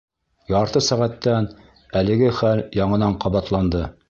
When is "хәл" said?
2.41-2.65